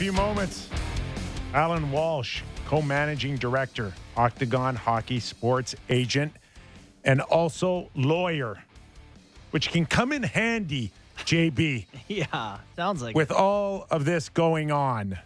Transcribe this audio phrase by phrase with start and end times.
[0.00, 0.66] few moments.
[1.52, 6.32] Alan Walsh, co managing director, Octagon Hockey Sports agent,
[7.04, 8.64] and also lawyer,
[9.50, 15.18] which can come in handy, JB, Yeah, sounds like with all of this going on.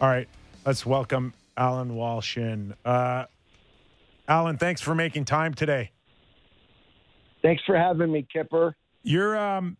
[0.00, 0.26] All right,
[0.66, 2.74] let's welcome Alan Walsh in.
[2.84, 3.26] Uh,
[4.26, 5.92] Alan, thanks for making time today.
[7.42, 8.74] Thanks for having me, Kipper.
[9.04, 9.76] You're um,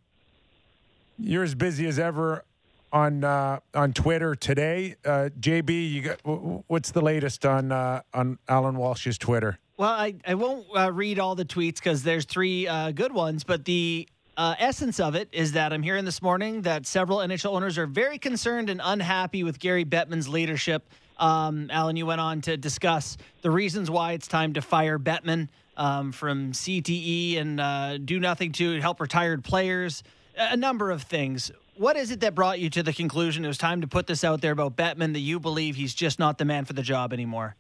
[1.18, 2.44] you're as busy as ever
[2.92, 4.96] on uh, on Twitter today.
[5.04, 6.20] Uh, JB, you got
[6.68, 9.58] what's the latest on uh, on Alan Walsh's Twitter?
[9.76, 13.44] Well, I, I won't uh, read all the tweets because there's three uh, good ones,
[13.44, 17.54] but the uh, essence of it is that I'm hearing this morning that several NHL
[17.54, 20.88] owners are very concerned and unhappy with Gary Bettman's leadership.
[21.16, 25.48] Um, Alan, you went on to discuss the reasons why it's time to fire Bettman
[25.76, 30.02] um, from CTE and do nothing to help retired players,
[30.36, 31.52] a number of things.
[31.78, 34.24] What is it that brought you to the conclusion it was time to put this
[34.24, 37.12] out there about Bettman that you believe he's just not the man for the job
[37.12, 37.54] anymore?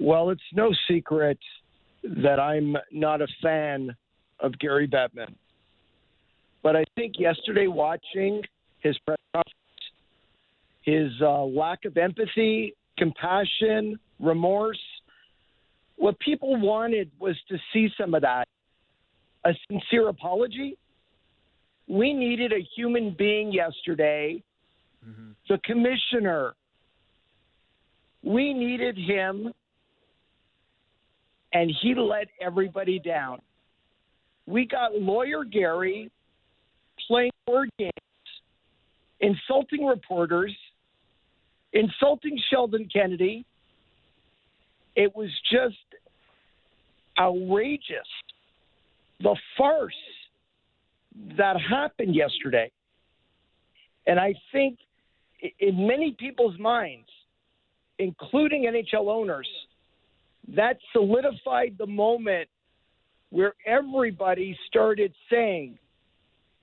[0.00, 1.38] Well, it's no secret
[2.02, 3.94] that I'm not a fan
[4.40, 5.34] of Gary Bettman.
[6.62, 8.40] But I think yesterday, watching
[8.80, 9.52] his press conference,
[10.80, 14.80] his uh, lack of empathy, compassion, remorse,
[15.96, 18.48] what people wanted was to see some of that.
[19.44, 20.78] A sincere apology.
[21.86, 24.42] We needed a human being yesterday,
[25.06, 25.32] mm-hmm.
[25.48, 26.54] the commissioner.
[28.22, 29.52] We needed him
[31.54, 33.40] and he let everybody down.
[34.46, 36.10] We got lawyer Gary
[37.06, 37.92] playing word games,
[39.20, 40.54] insulting reporters,
[41.72, 43.46] insulting Sheldon Kennedy.
[44.96, 45.76] It was just
[47.18, 48.08] outrageous.
[49.20, 49.92] The farce
[51.36, 52.70] that happened yesterday.
[54.06, 54.78] And I think
[55.58, 57.08] in many people's minds,
[57.98, 59.48] including NHL owners,
[60.48, 62.48] that solidified the moment
[63.30, 65.78] where everybody started saying,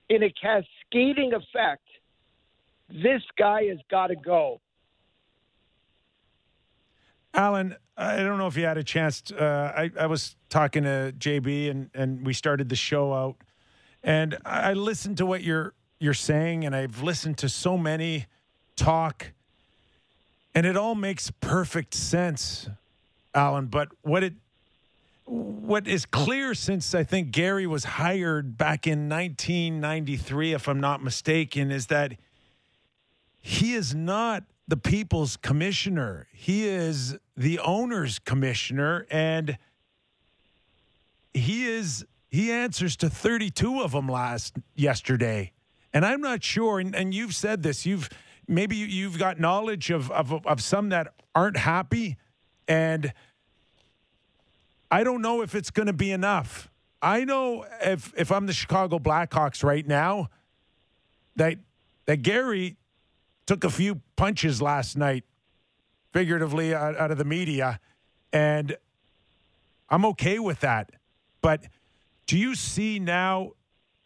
[0.09, 1.83] in a cascading effect,
[2.89, 4.59] this guy has got to go.
[7.33, 9.22] Alan, I don't know if you had a chance.
[9.23, 13.38] To, uh, I, I was talking to JB and, and we started the show out,
[14.03, 18.25] and I listened to what you're you're saying, and I've listened to so many
[18.75, 19.31] talk,
[20.56, 22.67] and it all makes perfect sense,
[23.35, 23.67] Alan.
[23.67, 24.34] But what it
[25.25, 31.03] what is clear since I think Gary was hired back in 1993, if I'm not
[31.03, 32.13] mistaken, is that
[33.39, 36.28] he is not the people's commissioner.
[36.33, 39.57] He is the owner's commissioner, and
[41.33, 45.52] he is he answers to 32 of them last yesterday.
[45.94, 46.80] And I'm not sure.
[46.80, 47.86] And, and you've said this.
[47.86, 48.09] You've
[48.47, 52.16] maybe you- you've got knowledge of, of of some that aren't happy,
[52.68, 53.14] and
[54.90, 56.69] I don't know if it's going to be enough.
[57.02, 60.30] I know if if I'm the Chicago Blackhawks right now,
[61.36, 61.58] that
[62.06, 62.78] that Gary
[63.46, 65.25] took a few punches last night,
[66.13, 67.81] figuratively out, out of the media,
[68.31, 68.78] and
[69.90, 70.92] I'm okay with that.
[71.42, 71.66] But
[72.31, 73.52] do you see now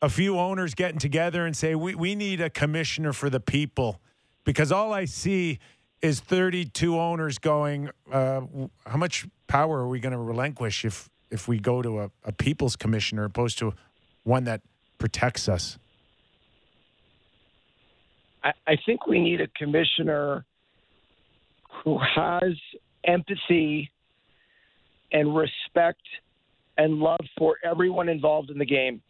[0.01, 4.01] a few owners getting together and say we, we need a commissioner for the people?
[4.45, 5.59] Because all I see
[6.01, 8.41] is 32 owners going, uh,
[8.87, 12.31] how much power are we going to relinquish if if we go to a, a
[12.31, 13.75] people's commissioner opposed to
[14.23, 14.61] one that
[14.97, 15.77] protects us?
[18.43, 20.45] I, I think we need a commissioner
[21.83, 22.55] who has
[23.03, 23.91] empathy
[25.11, 26.01] and respect
[26.77, 29.01] and love for everyone involved in the game.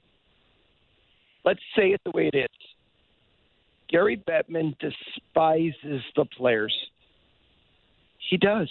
[1.44, 2.66] Let's say it the way it is.
[3.90, 6.74] Gary Bettman despises the players.
[8.30, 8.70] He does.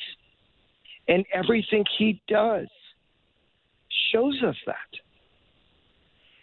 [1.07, 2.67] And everything he does
[4.13, 4.77] shows us that.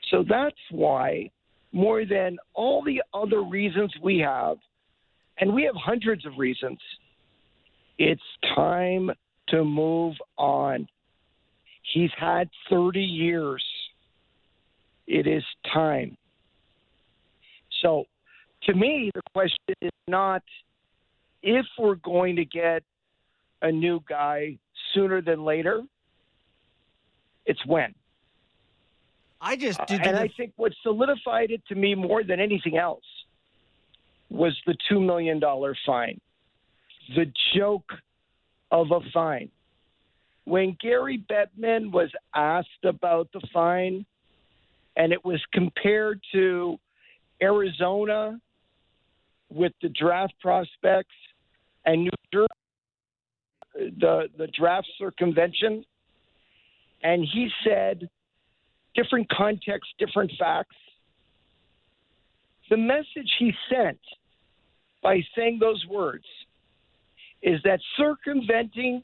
[0.09, 1.31] So that's why,
[1.71, 4.57] more than all the other reasons we have,
[5.39, 6.80] and we have hundreds of reasons,
[7.97, 8.21] it's
[8.56, 9.09] time
[9.50, 10.88] to move on.
[11.91, 13.63] He's had 30 years.
[15.07, 15.43] It is
[15.73, 16.17] time.
[17.81, 18.05] So,
[18.63, 20.43] to me, the question is not
[21.43, 22.83] if we're going to get
[23.61, 24.57] a new guy
[24.93, 25.83] sooner than later,
[27.45, 27.94] it's when.
[29.41, 30.01] I just Uh, did.
[30.01, 33.03] and I think what solidified it to me more than anything else
[34.29, 35.41] was the $2 million
[35.85, 36.21] fine.
[37.15, 37.91] The joke
[38.69, 39.49] of a fine.
[40.45, 44.05] When Gary Bettman was asked about the fine,
[44.95, 46.77] and it was compared to
[47.41, 48.39] Arizona
[49.49, 51.15] with the draft prospects
[51.85, 52.47] and New Jersey,
[53.99, 55.85] the the draft circumvention,
[57.03, 58.09] and he said
[58.95, 60.75] different context, different facts.
[62.69, 63.99] The message he sent
[65.01, 66.25] by saying those words
[67.41, 69.01] is that circumventing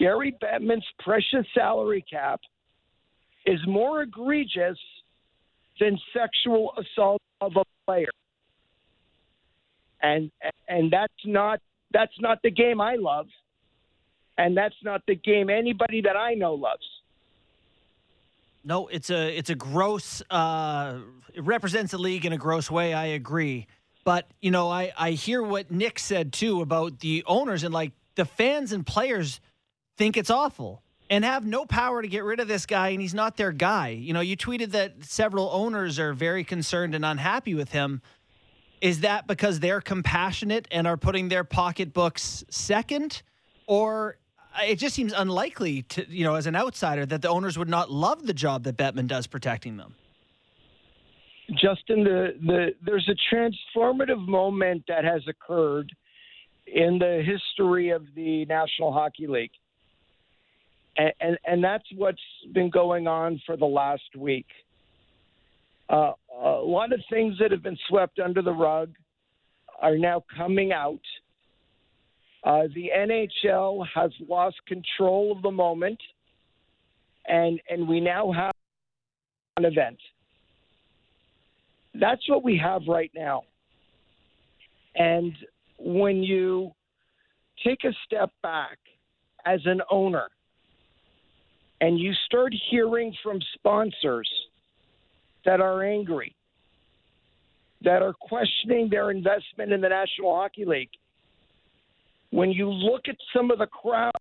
[0.00, 2.40] Gary Bettman's precious salary cap
[3.44, 4.78] is more egregious
[5.78, 8.08] than sexual assault of a player.
[10.02, 10.30] And
[10.68, 11.60] and that's not
[11.92, 13.26] that's not the game I love.
[14.38, 16.86] And that's not the game anybody that I know loves.
[18.64, 20.22] No, it's a it's a gross.
[20.30, 21.00] Uh,
[21.34, 22.94] it represents the league in a gross way.
[22.94, 23.66] I agree,
[24.04, 27.92] but you know, I I hear what Nick said too about the owners and like
[28.14, 29.40] the fans and players
[30.00, 33.12] think it's awful and have no power to get rid of this guy, and he's
[33.12, 33.88] not their guy.
[33.88, 38.00] You know, you tweeted that several owners are very concerned and unhappy with him.
[38.80, 43.20] Is that because they're compassionate and are putting their pocketbooks second,
[43.66, 44.16] or
[44.58, 47.68] uh, it just seems unlikely to you know as an outsider that the owners would
[47.68, 49.96] not love the job that Bettman does protecting them.
[51.50, 55.92] Justin, the, the there's a transformative moment that has occurred
[56.66, 59.50] in the history of the National Hockey League.
[60.96, 62.20] And, and, and that's what's
[62.52, 64.46] been going on for the last week.
[65.88, 68.94] Uh, a lot of things that have been swept under the rug
[69.80, 71.00] are now coming out.
[72.44, 75.98] Uh, the NHL has lost control of the moment,
[77.26, 78.54] and and we now have
[79.58, 79.98] an event.
[81.94, 83.42] That's what we have right now.
[84.94, 85.34] And
[85.78, 86.72] when you
[87.64, 88.78] take a step back
[89.44, 90.28] as an owner
[91.80, 94.28] and you start hearing from sponsors
[95.44, 96.34] that are angry,
[97.82, 100.90] that are questioning their investment in the National Hockey League,
[102.30, 104.12] when you look at some of the crowd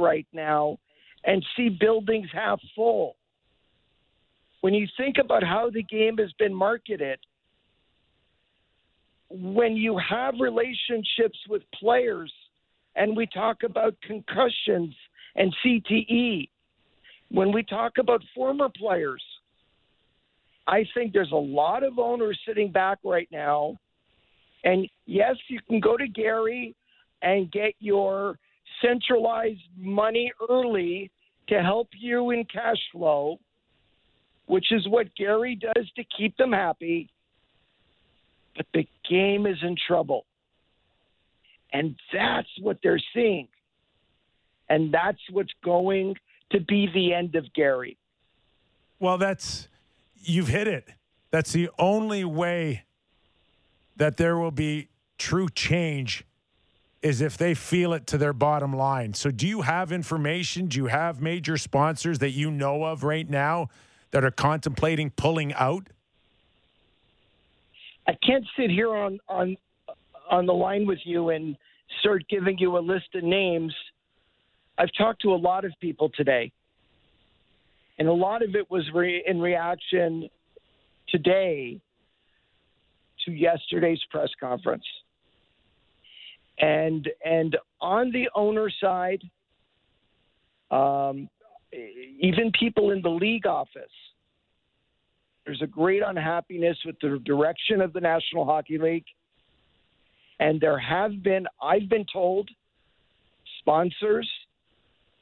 [0.00, 0.78] right now
[1.24, 3.16] and see buildings half full,
[4.60, 7.18] when you think about how the game has been marketed,
[9.30, 12.32] when you have relationships with players
[12.96, 14.94] and we talk about concussions
[15.38, 16.48] and CTE,
[17.30, 19.22] when we talk about former players,
[20.66, 23.76] I think there's a lot of owners sitting back right now.
[24.64, 26.74] And yes, you can go to Gary
[27.22, 28.36] and get your
[28.82, 31.10] centralized money early
[31.48, 33.38] to help you in cash flow,
[34.46, 37.08] which is what Gary does to keep them happy.
[38.56, 40.26] But the game is in trouble.
[41.72, 43.46] And that's what they're seeing.
[44.68, 46.14] And that's what's going
[46.50, 47.96] to be the end of Gary.
[49.00, 49.68] Well, that's,
[50.16, 50.88] you've hit it.
[51.30, 52.84] That's the only way
[53.96, 54.88] that there will be
[55.18, 56.24] true change
[57.02, 59.14] is if they feel it to their bottom line.
[59.14, 60.66] So, do you have information?
[60.66, 63.68] Do you have major sponsors that you know of right now
[64.10, 65.88] that are contemplating pulling out?
[68.06, 69.56] I can't sit here on on
[70.30, 71.56] on the line with you and
[72.00, 73.74] start giving you a list of names.
[74.78, 76.52] I've talked to a lot of people today,
[77.98, 80.28] and a lot of it was re- in reaction
[81.08, 81.80] today
[83.24, 84.84] to yesterday's press conference.
[86.60, 89.22] And and on the owner side,
[90.70, 91.28] um,
[92.20, 93.90] even people in the league office,
[95.44, 99.06] there's a great unhappiness with the direction of the National Hockey League.
[100.40, 102.48] And there have been, I've been told,
[103.58, 104.28] sponsors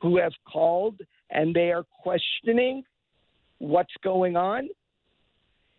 [0.07, 2.85] who have called and they are questioning
[3.59, 4.69] what's going on.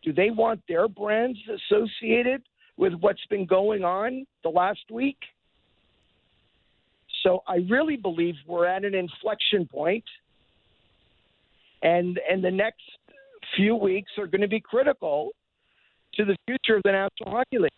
[0.03, 2.41] Do they want their brands associated
[2.75, 5.17] with what's been going on the last week?
[7.23, 10.03] So I really believe we're at an inflection point,
[11.81, 12.83] and and the next
[13.55, 15.31] few weeks are going to be critical
[16.13, 17.71] to the future of the National Hockey League.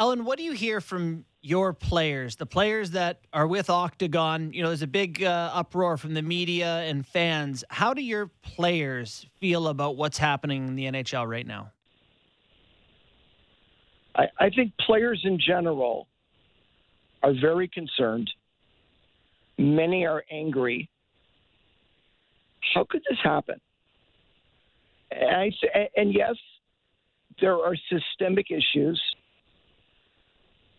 [0.00, 4.52] Alan, what do you hear from your players, the players that are with Octagon?
[4.52, 7.64] You know, there's a big uh, uproar from the media and fans.
[7.68, 11.72] How do your players feel about what's happening in the NHL right now?
[14.14, 16.06] I, I think players in general
[17.24, 18.30] are very concerned.
[19.58, 20.88] Many are angry.
[22.72, 23.60] How could this happen?
[25.10, 26.36] And, I, and yes,
[27.40, 29.00] there are systemic issues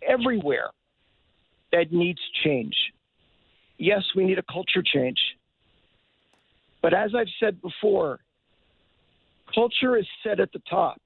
[0.07, 0.69] everywhere
[1.71, 2.75] that needs change.
[3.77, 5.19] Yes, we need a culture change.
[6.81, 8.19] But as I've said before,
[9.53, 11.01] culture is set at the top.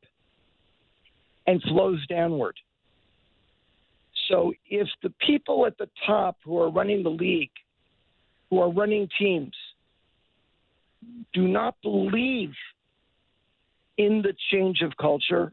[1.45, 2.55] and flows downward.
[4.29, 7.51] So if the people at the top who are running the league,
[8.49, 9.53] who are running teams,
[11.33, 12.53] do not believe
[13.97, 15.51] in the change of culture,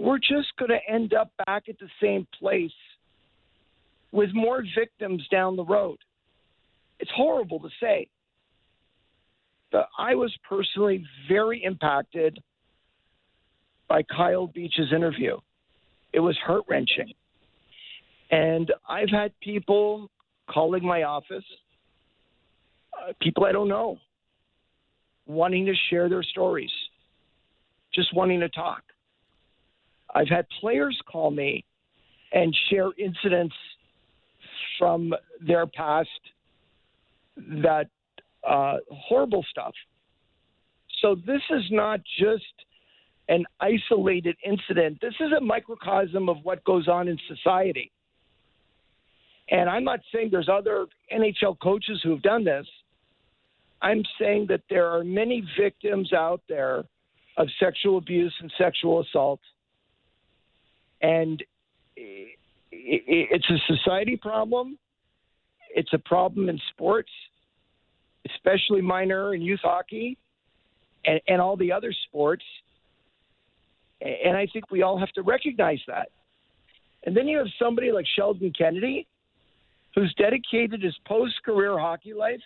[0.00, 2.72] we're just going to end up back at the same place
[4.12, 5.98] with more victims down the road.
[6.98, 8.08] It's horrible to say.
[9.70, 12.40] But I was personally very impacted
[13.88, 15.36] by Kyle Beach's interview.
[16.14, 17.12] It was heart wrenching.
[18.30, 20.10] And I've had people
[20.48, 21.44] calling my office,
[22.98, 23.98] uh, people I don't know,
[25.26, 26.70] wanting to share their stories,
[27.94, 28.82] just wanting to talk.
[30.14, 31.64] I've had players call me
[32.32, 33.54] and share incidents
[34.78, 35.12] from
[35.46, 36.08] their past
[37.36, 37.88] that
[38.48, 39.74] uh, horrible stuff.
[41.02, 42.44] So this is not just
[43.28, 44.98] an isolated incident.
[45.00, 47.92] This is a microcosm of what goes on in society.
[49.50, 52.66] And I'm not saying there's other NHL coaches who've done this.
[53.82, 56.84] I'm saying that there are many victims out there
[57.36, 59.40] of sexual abuse and sexual assault.
[61.02, 61.42] And
[62.72, 64.78] it's a society problem.
[65.74, 67.10] It's a problem in sports,
[68.34, 70.18] especially minor and youth hockey
[71.04, 72.44] and, and all the other sports.
[74.00, 76.08] And I think we all have to recognize that.
[77.04, 79.06] And then you have somebody like Sheldon Kennedy,
[79.94, 82.40] who's dedicated his post career hockey life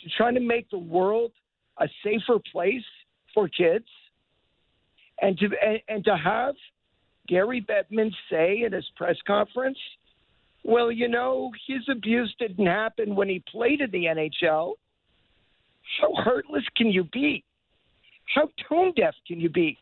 [0.00, 1.32] to trying to make the world
[1.78, 2.84] a safer place
[3.34, 3.86] for kids.
[5.20, 6.54] And to, and, and to have
[7.26, 9.78] Gary Bettman say at his press conference,
[10.64, 14.72] well, you know, his abuse didn't happen when he played in the NHL.
[16.00, 17.44] How heartless can you be?
[18.34, 19.78] How tone deaf can you be?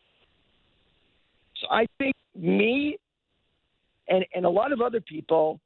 [1.59, 2.97] So I think me
[4.07, 5.59] and, and a lot of other people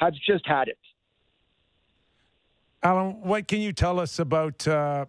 [0.00, 0.78] have just had it.
[2.82, 5.06] Alan, what can you tell us about uh,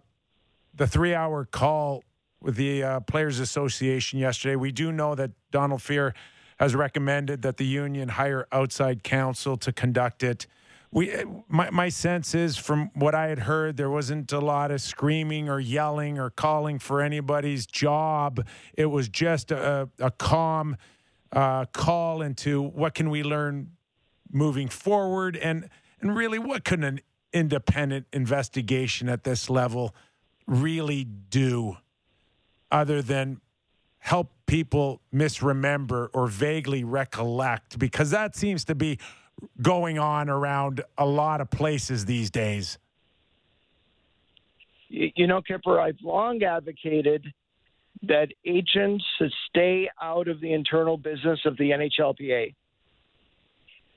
[0.74, 2.02] the three hour call
[2.44, 4.56] with the uh, Players Association yesterday?
[4.56, 6.12] We do know that Donald Fehr
[6.58, 10.46] has recommended that the union hire outside counsel to conduct it
[10.94, 11.12] we
[11.48, 15.48] my, my sense is from what I had heard, there wasn't a lot of screaming
[15.48, 18.46] or yelling or calling for anybody's job.
[18.74, 20.76] It was just a, a calm
[21.32, 23.72] uh, call into what can we learn
[24.30, 25.68] moving forward, and
[26.00, 27.00] and really what can an
[27.32, 29.96] independent investigation at this level
[30.46, 31.76] really do,
[32.70, 33.40] other than
[33.98, 38.98] help people misremember or vaguely recollect, because that seems to be
[39.62, 42.78] going on around a lot of places these days?
[44.88, 47.32] You know, Kipper, I've long advocated
[48.02, 49.04] that agents
[49.48, 52.54] stay out of the internal business of the NHLPA.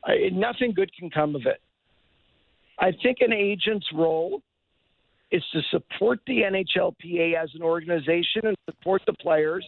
[0.05, 1.61] I, nothing good can come of it.
[2.79, 4.41] I think an agent's role
[5.31, 9.65] is to support the NHLPA as an organization and support the players,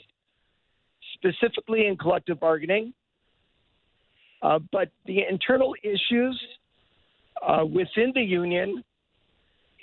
[1.16, 2.94] specifically in collective bargaining,
[4.42, 6.42] uh, but the internal issues
[7.46, 8.84] uh, within the union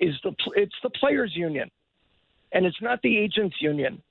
[0.00, 1.70] is the it's the players' union,
[2.52, 4.02] and it's not the agents' union.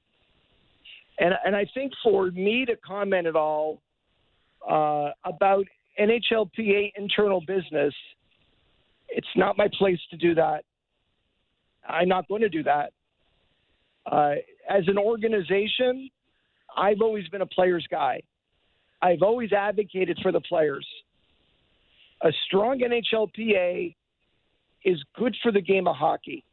[1.20, 3.82] And and I think for me to comment at all
[4.68, 5.66] uh, about
[6.00, 7.94] NHLPA internal business,
[9.10, 10.64] it's not my place to do that.
[11.88, 12.94] I'm not going to do that.
[14.06, 14.36] Uh,
[14.70, 16.10] as an organization,
[16.76, 18.22] I've always been a players' guy.
[19.02, 20.86] I've always advocated for the players.
[22.22, 23.96] A strong NHLPA
[24.84, 26.44] is good for the game of hockey.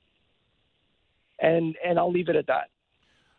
[1.40, 2.68] And and I'll leave it at that.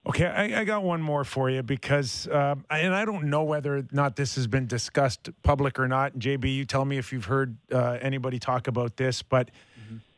[0.06, 3.78] Okay, I, I, got one more for you because, um, and I don't know whether
[3.78, 6.16] or not this has been discussed public or not.
[6.16, 9.50] JB, you tell me if you've heard uh, anybody talk about this, but.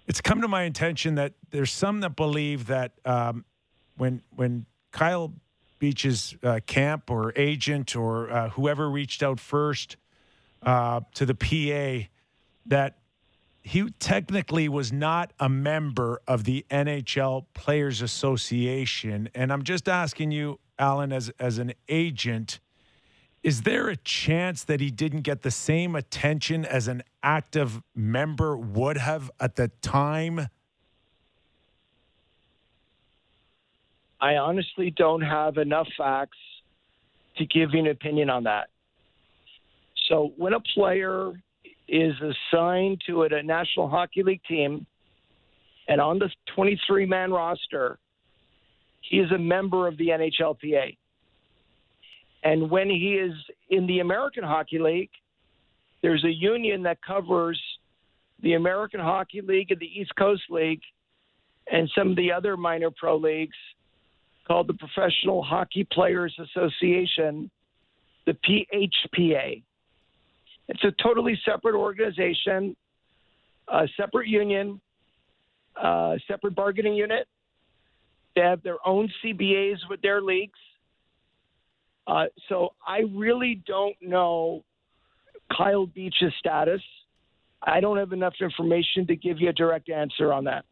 [0.07, 3.45] It's come to my attention that there's some that believe that um,
[3.97, 5.33] when when Kyle
[5.79, 9.97] Beach's uh, camp or agent or uh, whoever reached out first
[10.63, 12.07] uh, to the PA
[12.65, 12.97] that
[13.61, 19.27] he technically was not a member of the NHL Players Association.
[19.33, 22.59] And I'm just asking you, Alan, as, as an agent,
[23.45, 28.57] is there a chance that he didn't get the same attention as an active member
[28.57, 30.47] would have at the time
[34.19, 36.39] I honestly don't have enough facts
[37.37, 38.69] to give you an opinion on that.
[40.09, 41.33] So when a player
[41.87, 44.87] is assigned to a National Hockey League team
[45.87, 47.99] and on the 23 man roster,
[49.01, 50.97] he is a member of the NHLPA.
[52.45, 53.33] And when he is
[53.71, 55.09] in the American Hockey League,
[56.01, 57.59] there's a union that covers
[58.41, 60.81] the American Hockey League and the East Coast League
[61.71, 63.57] and some of the other minor pro leagues
[64.47, 67.49] called the Professional Hockey Players Association,
[68.27, 69.63] the PHPA.
[70.67, 72.75] It's a totally separate organization,
[73.67, 74.79] a separate union,
[75.75, 77.27] a separate bargaining unit.
[78.35, 80.59] They have their own CBAs with their leagues.
[82.07, 84.63] Uh, so I really don't know
[85.55, 86.81] Kyle Beach's status.
[87.61, 90.65] I don't have enough information to give you a direct answer on that.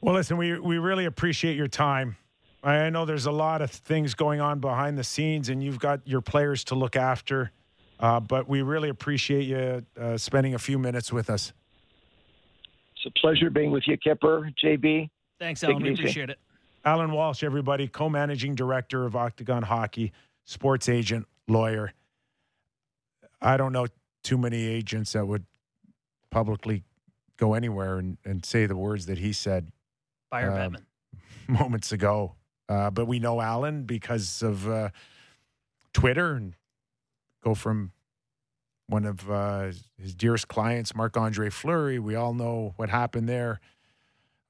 [0.00, 2.16] Well, listen, we we really appreciate your time.
[2.62, 6.06] I know there's a lot of things going on behind the scenes, and you've got
[6.06, 7.50] your players to look after.
[7.98, 11.52] Uh, but we really appreciate you uh, spending a few minutes with us.
[12.96, 15.10] It's a pleasure being with you, Kipper, JB.
[15.38, 15.82] Thanks, Take Alan.
[15.82, 16.38] We appreciate it.
[16.84, 20.12] Alan Walsh, everybody, co managing director of Octagon Hockey,
[20.44, 21.92] sports agent, lawyer.
[23.40, 23.86] I don't know
[24.22, 25.44] too many agents that would
[26.30, 26.84] publicly
[27.36, 29.72] go anywhere and, and say the words that he said
[30.30, 30.84] Fire Bettman.
[31.48, 32.34] moments ago.
[32.68, 34.90] Uh, but we know Alan because of uh,
[35.92, 36.54] Twitter and
[37.42, 37.92] go from
[38.86, 41.98] one of uh, his dearest clients, Marc Andre Fleury.
[41.98, 43.60] We all know what happened there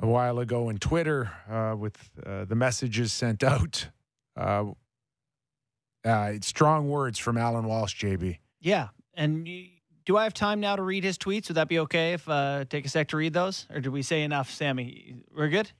[0.00, 3.88] a while ago in Twitter uh, with uh, the messages sent out.
[4.36, 4.64] Uh,
[6.04, 8.38] uh, strong words from Alan Walsh, JB.
[8.60, 8.88] Yeah.
[9.14, 9.46] And
[10.06, 11.48] do I have time now to read his tweets?
[11.48, 13.66] Would that be okay if uh, take a sec to read those?
[13.70, 15.16] Or did we say enough, Sammy?
[15.34, 15.70] We're good?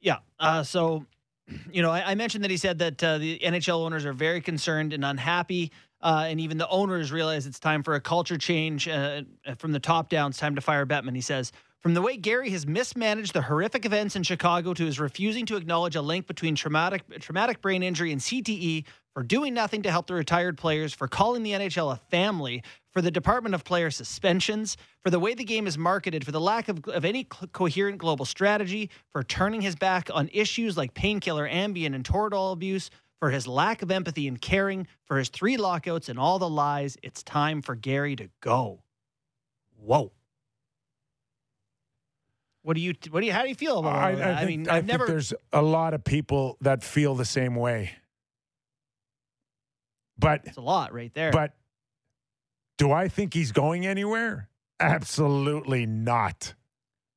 [0.00, 0.18] Yeah.
[0.38, 1.04] Uh, so,
[1.72, 4.40] you know, I, I mentioned that he said that uh, the NHL owners are very
[4.40, 5.72] concerned and unhappy.
[6.02, 10.30] And even the owners realize it's time for a culture change from the top down.
[10.30, 11.14] It's time to fire Bettman.
[11.14, 15.00] He says, from the way Gary has mismanaged the horrific events in Chicago to his
[15.00, 19.82] refusing to acknowledge a link between traumatic traumatic brain injury and CTE, for doing nothing
[19.82, 22.62] to help the retired players, for calling the NHL a family,
[22.92, 26.40] for the Department of Player suspensions, for the way the game is marketed, for the
[26.40, 30.94] lack of, of any co- coherent global strategy, for turning his back on issues like
[30.94, 35.56] painkiller, Ambien, and Toradol abuse, for his lack of empathy and caring, for his three
[35.56, 36.96] lockouts and all the lies.
[37.02, 38.82] It's time for Gary to go.
[39.76, 40.12] Whoa.
[42.62, 42.94] What do you?
[43.10, 43.32] What do you?
[43.32, 44.36] How do you feel about all of that?
[44.36, 45.06] I, think, mean, I I've think never.
[45.06, 47.92] there's a lot of people that feel the same way.
[50.18, 51.32] But It's a lot right there.
[51.32, 51.54] But
[52.76, 54.48] do I think he's going anywhere?
[54.78, 56.54] Absolutely not.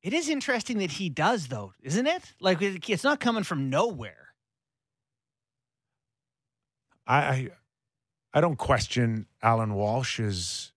[0.02, 2.34] It is interesting that he does, though, isn't it?
[2.40, 4.34] Like it's not coming from nowhere.
[7.06, 7.48] I I,
[8.34, 10.72] I don't question Alan Walsh's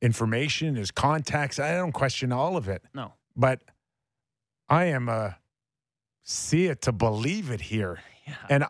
[0.00, 1.58] information, his contacts.
[1.58, 2.82] I don't question all of it.
[2.94, 3.12] No.
[3.38, 3.62] But
[4.68, 5.38] I am a
[6.24, 8.00] see it to believe it here.
[8.26, 8.34] Yeah.
[8.50, 8.64] And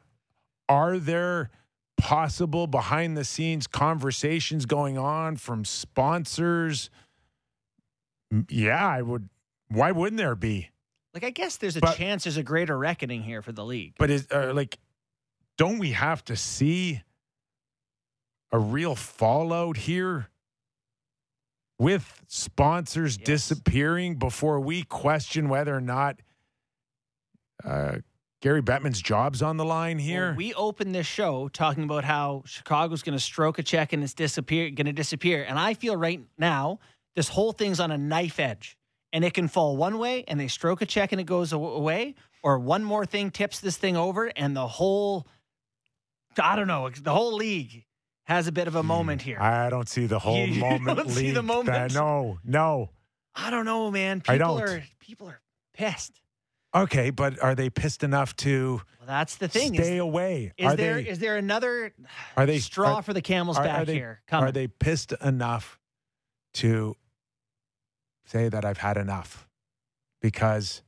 [0.69, 1.51] are there
[1.97, 6.91] possible behind the scenes conversations going on from sponsors?
[8.49, 9.31] Yeah, I would.
[9.69, 10.71] Why wouldn't there be?
[11.15, 13.95] Like I guess there's a But- chance there's a greater reckoning here for the league.
[13.99, 14.79] But is uh, like,
[15.57, 17.03] don't we have to see
[18.53, 20.29] a real fallout here
[21.79, 23.27] with sponsors Yes.
[23.27, 26.21] disappearing before we question whether or not
[27.65, 27.99] uh,
[28.41, 30.29] Gary Bettman's job's on the line here?
[30.29, 34.03] Well, we opened this show talking about how Chicago's going to stroke a check and
[34.03, 35.45] it's disappear going to disappear.
[35.45, 36.79] And I feel right now
[37.17, 38.77] this whole thing's on a knife edge.
[39.13, 42.15] And it can fall one way and they stroke a check and it goes away,
[42.43, 45.27] or one more thing tips this thing over and the whole
[46.41, 47.85] I don't know, the whole league
[48.29, 49.39] has a bit of a moment here.
[49.41, 49.71] I, Hmm.
[49.71, 50.97] Don't see the whole You moment.
[50.99, 51.71] don't see the moment?
[51.77, 52.91] Uh, no, no.
[53.35, 54.21] I don't know, man.
[54.21, 54.61] People I don't.
[54.63, 55.41] are people are
[55.75, 56.21] pissed.
[56.75, 59.73] Okay, but are they pissed enough to Well, that's the thing.
[59.75, 60.53] stay Is, away?
[60.59, 61.09] is are there they?
[61.09, 61.95] is there another
[62.37, 64.21] are they straw are- for the camel's are- back are they- here?
[64.29, 64.49] Coming.
[64.49, 65.79] Are they pissed enough
[66.55, 66.95] to
[68.27, 69.49] say that I've had enough?
[70.21, 70.83] Because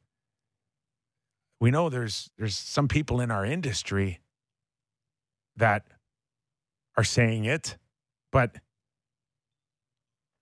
[1.61, 4.21] we know there's there's some people in our industry
[5.57, 5.87] that
[7.01, 7.79] are saying it,
[8.31, 8.57] but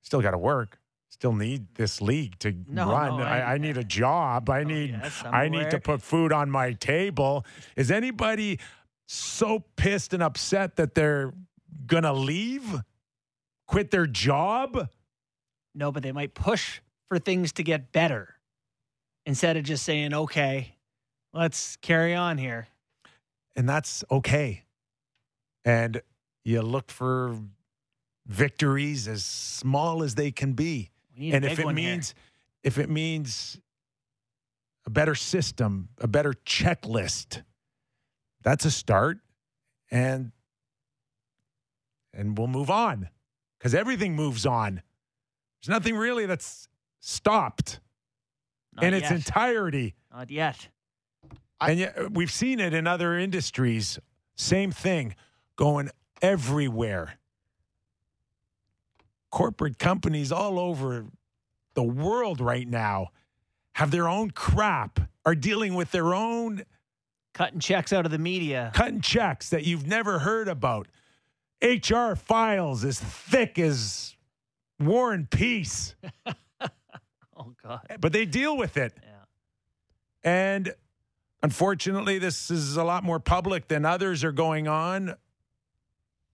[0.03, 0.81] still got to work.
[1.09, 3.17] Still need this league to No, run.
[3.19, 4.51] no, I- I, I need a job.
[4.51, 7.47] I Oh, need yes, I'm need to put food on my table.
[7.77, 8.59] Is anybody
[9.07, 11.33] so pissed and upset that they're
[11.87, 12.83] gonna leave,
[13.69, 14.89] quit their job?
[15.75, 18.35] No, but they might push for things to get better
[19.27, 20.75] instead of just saying, okay,
[21.33, 22.67] let's carry on here.
[23.57, 24.65] And that's okay.
[25.65, 26.01] And
[26.49, 27.37] you look for
[28.27, 30.91] victories as small as they can be.
[31.21, 31.91] And if it one here.
[31.91, 32.15] means
[32.63, 33.61] if it means
[34.87, 37.43] a better system, a better checklist,
[38.43, 39.19] that's a start.
[39.91, 40.33] And
[42.15, 43.11] and we'll move on
[43.59, 44.83] because everything moves on.
[45.61, 46.69] There's nothing really that's
[47.01, 47.81] stopped
[48.75, 49.03] Not in yet.
[49.03, 49.95] its entirety.
[50.13, 50.69] Not yet.
[51.61, 53.99] and yet we've seen it in other industries.
[54.35, 55.15] Same thing
[55.57, 55.91] going
[56.23, 57.19] everywhere.
[59.31, 61.07] Corporate companies all over
[61.75, 63.09] the world right now
[63.75, 66.63] have their own crap, are dealing with their own
[67.35, 68.73] Cutting checks out of the media.
[68.75, 70.89] cutting checks that you've never heard about.
[71.63, 74.17] HR files as thick as
[74.81, 75.95] War and Peace,
[77.37, 77.81] Oh God.
[78.01, 78.93] but they deal with it.
[79.01, 79.11] Yeah.
[80.25, 80.75] And
[81.43, 85.15] unfortunately, this is a lot more public than others are going on.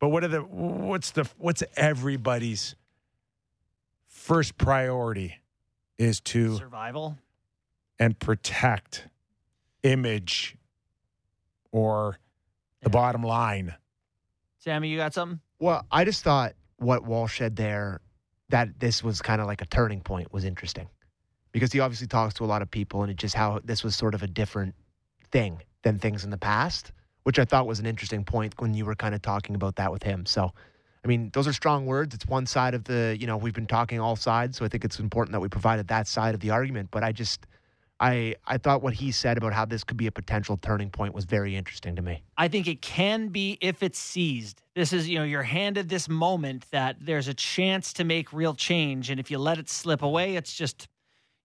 [0.00, 2.74] But what are the what's the what's everybody's
[4.08, 5.36] first priority
[5.98, 7.16] is to Survival.
[7.98, 9.08] and protect
[9.82, 10.56] image
[11.72, 12.18] or
[12.80, 12.92] the Yeah.
[12.92, 13.74] bottom line.
[14.58, 15.40] Sammy, you got something?
[15.58, 18.00] Well, I just thought what Walsh said there,
[18.48, 20.88] that this was kind of like a turning point, was interesting,
[21.52, 23.94] because he obviously talks to a lot of people, and it just how this was
[23.94, 24.74] sort of a different
[25.30, 26.92] thing than things in the past,
[27.24, 29.90] which I thought was an interesting point when you were kind of talking about that
[29.90, 30.24] with him.
[30.24, 30.52] So,
[31.04, 32.14] I mean, those are strong words.
[32.14, 34.84] It's one side of the, you know, we've been talking all sides, so I think
[34.84, 36.90] it's important that we provided that side of the argument.
[36.90, 37.46] But I just,
[38.00, 41.14] I, I thought what he said about how this could be a potential turning point
[41.14, 42.22] was very interesting to me.
[42.36, 44.62] I think it can be if it's seized.
[44.74, 48.54] This is, you know, you're handed this moment that there's a chance to make real
[48.54, 49.10] change.
[49.10, 50.88] And if you let it slip away, it's just,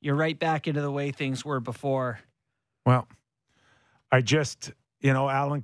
[0.02, 2.20] you're right back into the way things were before.
[2.86, 3.08] Well,
[4.12, 5.64] I just, you know, Alan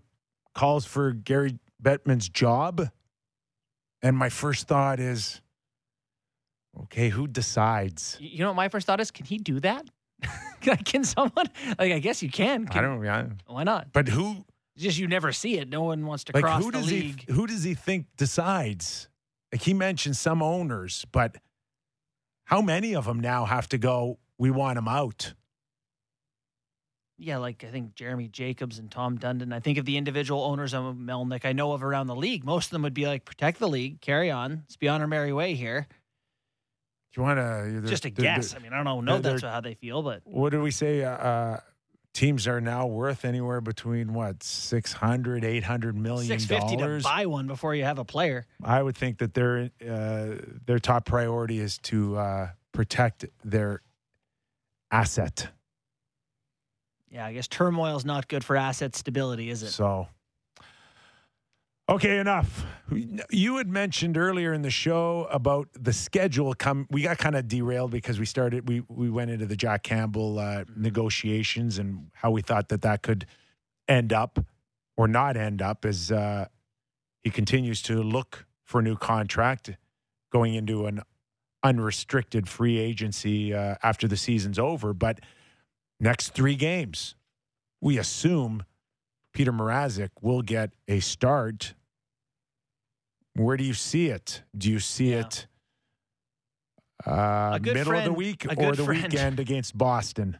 [0.54, 2.90] calls for Gary Bettman's job.
[4.02, 5.42] And my first thought is,
[6.84, 8.18] okay, who decides?
[8.20, 9.12] You know what my first thought is?
[9.12, 9.86] Can he do that?
[10.62, 11.48] can, can someone?
[11.78, 12.68] Like, I guess you can.
[12.72, 13.30] I don't know.
[13.48, 13.92] Why not?
[13.94, 14.46] But who,
[14.78, 15.70] just you never see it.
[15.70, 17.30] No one wants to like, cross who the does he, league.
[17.30, 19.10] who does he think decides?
[19.52, 21.38] Like, he mentioned some owners, but
[22.46, 25.34] how many of them now have to go, we want him out?
[27.18, 29.54] Yeah, like I think Jeremy Jacobs and Tom Dundon.
[29.54, 32.66] I think of the individual owners of Melnyk I know of around the league, most
[32.68, 35.32] of them would be like, protect the league, carry on, let's be on our merry
[35.32, 35.88] way here.
[37.14, 37.88] Do you want to?
[37.88, 38.54] Just a guess.
[38.54, 41.06] I mean, I don't know they're- that's how they feel, but what do we say?
[41.06, 41.60] Uh, uh,
[42.14, 47.74] teams are now worth anywhere between what 600 800 million fifty to buy one before
[47.76, 48.46] you have a player.
[48.64, 53.82] i would think that their uh, their top priority is to uh, protect their
[54.92, 55.50] asset
[57.16, 59.70] Yeah, I guess turmoil is not good for asset stability, is it?
[59.70, 60.10] so
[61.88, 62.66] okay enough.
[63.30, 67.48] You had mentioned earlier in the show about the schedule come we got kind of
[67.48, 72.32] derailed because we started we we went into the jack campbell uh, negotiations and how
[72.32, 73.26] we thought that that could
[73.88, 74.38] end up
[74.98, 76.48] or not end up as uh,
[77.24, 79.72] he continues to look for a new contract
[80.34, 81.02] going into an
[81.64, 84.94] unrestricted free agency uh, after the season's over.
[84.94, 85.22] But
[86.00, 87.16] next three games
[87.82, 88.64] we assume
[89.34, 91.74] Peter Mrazek will get a start.
[93.36, 94.44] Where do you see it?
[94.58, 95.20] Do you see Yeah.
[95.22, 95.48] it
[97.06, 99.04] uh, middle of the week or the friend.
[99.04, 100.38] weekend against Boston?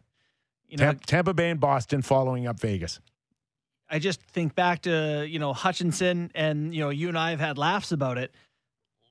[0.68, 3.00] You know, Tam- Tampa Bay and Boston following up Vegas.
[3.90, 7.40] I just think back to, you know, Hutchinson and, you know, you and I have
[7.40, 8.34] had laughs about it.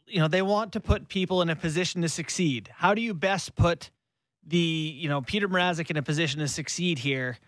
[0.07, 2.70] You know, they want to put people in a position to succeed.
[2.74, 3.90] How do you best put
[4.46, 7.38] the, you know, Peter Mrazek in a position to succeed here?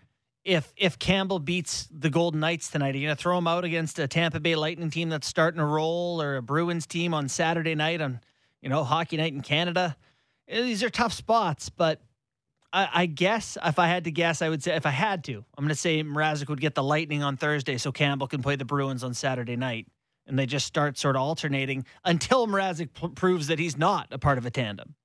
[0.43, 3.65] If if Campbell beats the Golden Knights tonight, are you going to throw him out
[3.65, 7.27] against a Tampa Bay Lightning team that's starting to roll or a Bruins team on
[7.27, 8.21] Saturday night on,
[8.61, 9.97] you know, hockey night in Canada?
[10.47, 12.01] Eh, These are tough spots, but
[12.71, 15.43] I, I guess if I had to guess, I would say if I had to,
[15.57, 18.55] I'm going to say Mrazek would get the Lightning on Thursday, so Campbell can play
[18.55, 19.87] the Bruins on Saturday night,
[20.27, 24.17] and they just start sort of alternating until Mrazek p- proves that he's not a
[24.17, 24.95] part of a tandem.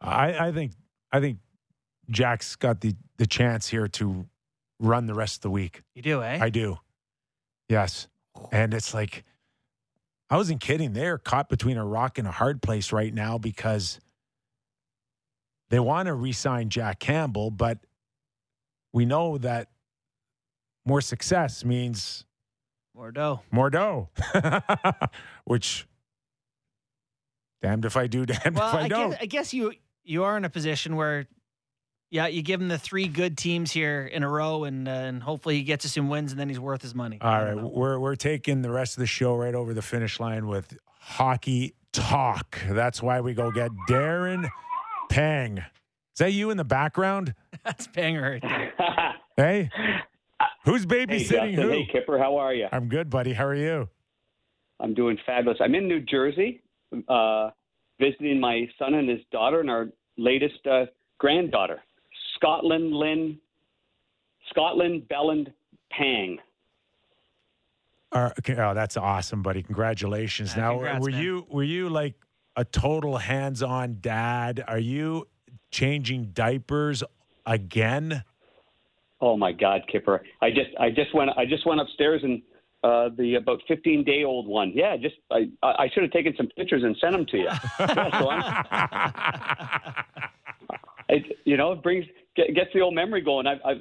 [0.00, 0.72] I, I think
[1.12, 1.38] I think
[2.10, 4.26] Jack's got the the chance here to
[4.78, 5.82] run the rest of the week.
[5.94, 6.38] You do, eh?
[6.40, 6.78] I do.
[7.68, 8.08] Yes.
[8.50, 9.24] And it's like,
[10.30, 10.94] I wasn't kidding.
[10.94, 14.00] They're caught between a rock and a hard place right now because
[15.68, 17.78] they want to re sign Jack Campbell, but
[18.92, 19.68] we know that
[20.86, 22.24] more success means
[22.94, 23.42] More dough.
[23.50, 24.08] more dough,
[25.44, 25.86] which
[27.62, 29.10] damned if I do, damned Well, if I, I don't.
[29.10, 31.26] guess, I guess you you are in a position where,
[32.10, 35.22] yeah, you give him the three good teams here in a row, and uh, and
[35.22, 37.18] hopefully he gets us some wins, and then he's worth his money.
[37.20, 37.68] All I right, don't know.
[37.74, 41.74] we're we're taking the rest of the show right over the finish line with hockey
[41.92, 42.58] talk.
[42.68, 44.48] That's why we go get Darren
[45.08, 45.58] Pang.
[45.58, 47.34] Is that you in the background?
[47.64, 49.14] that's Panger right there.
[49.36, 49.70] Hey,
[50.66, 51.54] who's babysitting Justin.
[51.54, 51.68] who?
[51.70, 52.18] Hey, Kipper.
[52.18, 52.66] How are you?
[52.70, 53.32] I'm good, buddy.
[53.32, 53.88] How are you?
[54.80, 55.58] I'm doing fabulous.
[55.62, 56.60] I'm in New Jersey,
[57.08, 57.50] uh,
[58.00, 60.86] visiting my son and his daughter and our latest uh,
[61.18, 61.80] granddaughter,
[62.34, 63.38] Scotland Lynn,
[64.48, 65.52] Scotland Belland
[65.92, 66.38] Pang.
[68.12, 69.62] Uh, okay, oh, that's awesome, buddy!
[69.62, 70.56] Congratulations.
[70.56, 71.22] Yeah, now, congrats, were man.
[71.22, 72.14] you were you like
[72.56, 74.64] a total hands-on dad?
[74.66, 75.28] Are you
[75.70, 77.04] changing diapers
[77.46, 78.24] again?
[79.20, 80.22] Oh my God, Kipper!
[80.42, 82.42] I just I just went I just went upstairs and
[82.82, 84.72] uh, the about 15 day old one.
[84.74, 87.48] Yeah, just I I should have taken some pictures and sent them to you.
[87.78, 88.30] Yeah, so
[91.10, 92.04] it, you know, it brings
[92.36, 93.46] get, gets the old memory going.
[93.46, 93.78] I've, I've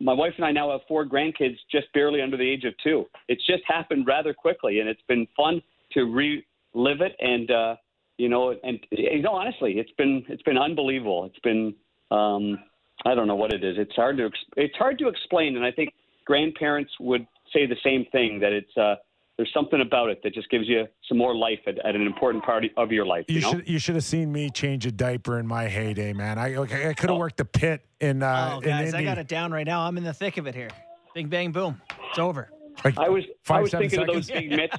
[0.00, 3.06] my wife and I now have four grandkids, just barely under the age of two.
[3.28, 7.16] It's just happened rather quickly, and it's been fun to relive it.
[7.20, 7.76] And uh,
[8.18, 11.24] you know, and you know, honestly, it's been it's been unbelievable.
[11.24, 11.74] It's been
[12.10, 12.58] um,
[13.04, 13.76] I don't know what it is.
[13.78, 15.92] It's hard to it's hard to explain, and I think
[16.24, 18.96] grandparents would say the same thing that it's uh,
[19.36, 22.44] there's something about it that just gives you some more life at, at an important
[22.44, 23.24] part of your life.
[23.28, 23.50] You, You know?
[23.52, 26.38] should you should have seen me change a diaper in my heyday, man.
[26.38, 27.20] I okay, I could have Oh.
[27.20, 29.80] worked the pit in uh, oh, in guys, I got it down right now.
[29.80, 30.70] I'm in the thick of it here.
[31.14, 31.80] Bing, bang, boom.
[32.10, 32.50] It's over.
[32.84, 34.76] Like, I was Five, I was seven thinking of those big mitts,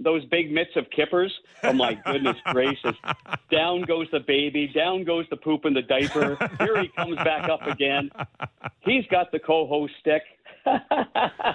[0.00, 1.32] those big mitts of kippers.
[1.62, 2.94] Oh my goodness gracious!
[3.50, 6.36] Down goes the baby, down goes the poop in the diaper.
[6.60, 8.10] Here he comes back up again.
[8.80, 10.22] He's got the co-host stick.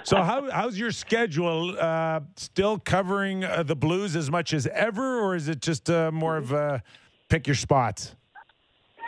[0.04, 1.76] So how how's your schedule?
[1.78, 6.10] Uh, still covering uh, the Blues as much as ever, or is it just uh,
[6.10, 6.82] more of a
[7.28, 8.14] pick your spots?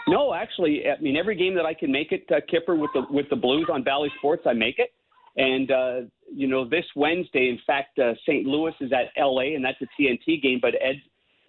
[0.08, 3.02] No, actually, I mean every game that I can make it, uh, Kipper, with the
[3.10, 4.90] with the Blues on Bally Sports, I make it.
[5.36, 6.00] And uh,
[6.32, 8.46] you know, this Wednesday, in fact, uh, St.
[8.46, 10.58] Louis is at LA, and that's a TNT game.
[10.60, 11.00] But Ed,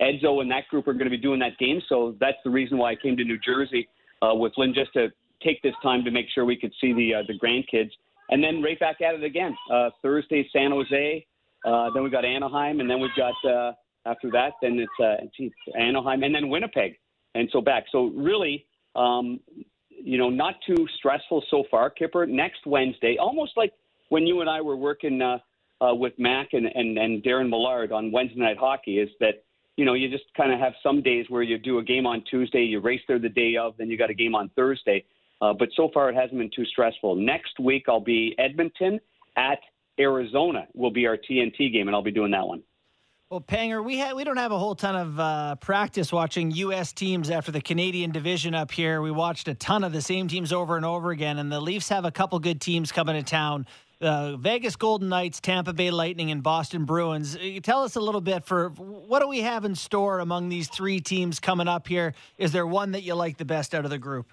[0.01, 2.77] Edzo and that group are going to be doing that game, so that's the reason
[2.77, 3.87] why I came to New Jersey
[4.21, 5.09] with Lynn just to
[5.43, 7.91] take this time to make sure we could see the the grandkids,
[8.31, 9.55] and then right back at it again.
[9.71, 11.25] Uh, Thursday, San Jose.
[11.63, 13.73] Uh, then we got Anaheim, and then we've got uh,
[14.05, 16.97] after that, then it's uh, geez, Anaheim, and then Winnipeg
[17.35, 17.85] and so back.
[17.91, 18.65] So really,
[18.95, 19.39] um,
[19.89, 22.25] you know, not too stressful so far, Kipper.
[22.25, 23.73] Next Wednesday, almost like
[24.09, 25.37] when you and I were working uh,
[25.83, 29.43] uh, with Mac and, and, and Darren Millard on Wednesday Night Hockey, is that
[29.77, 32.23] you know you just kind of have some days where you do a game on
[32.29, 35.05] Tuesday, you race there the day of, then you got a game on Thursday.
[35.41, 37.15] Uh, but so far, it hasn't been too stressful.
[37.15, 38.99] Next week, I'll be Edmonton
[39.35, 39.59] at
[39.99, 40.67] Arizona.
[40.73, 42.61] Will be our TNT game, and I'll be doing that one.
[43.31, 46.91] Well, Panger, we ha- we don't have a whole ton of uh, practice watching U.S.
[46.91, 49.01] teams after the Canadian division up here.
[49.01, 51.87] We watched a ton of the same teams over and over again, and the Leafs
[51.89, 53.67] have a couple good teams coming to town.
[54.01, 57.37] Uh, Vegas Golden Knights, Tampa Bay Lightning, and Boston Bruins.
[57.37, 60.67] Uh, Tell us a little bit for what do we have in store among these
[60.67, 62.13] three teams coming up here?
[62.37, 64.25] Is there one that you like the best out of the group?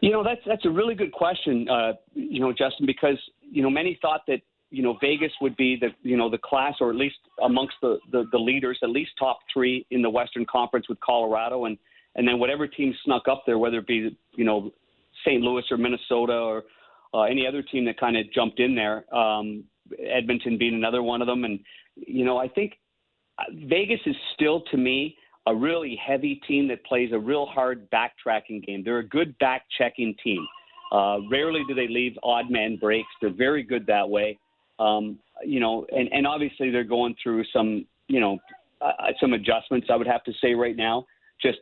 [0.00, 1.68] You know, that's that's a really good question.
[1.68, 5.76] Uh, you know, Justin, because you know many thought that you know Vegas would be
[5.80, 9.10] the you know the class, or at least amongst the, the the leaders, at least
[9.18, 11.76] top three in the Western Conference with Colorado, and
[12.14, 14.70] and then whatever team snuck up there, whether it be you know
[15.24, 15.42] St.
[15.42, 16.64] Louis or Minnesota or
[17.12, 19.64] uh, any other team that kind of jumped in there, um,
[19.98, 21.58] Edmonton being another one of them, and
[21.96, 22.74] you know I think
[23.38, 25.16] uh, Vegas is still to me
[25.48, 28.82] a really heavy team that plays a real hard backtracking game.
[28.84, 30.46] They're a good back checking team.
[30.92, 33.08] Uh, rarely do they leave odd man breaks.
[33.20, 34.38] They're very good that way.
[34.78, 38.38] Um, you know, and, and obviously they're going through some, you know,
[38.80, 39.88] uh, some adjustments.
[39.90, 41.06] I would have to say right now,
[41.42, 41.58] just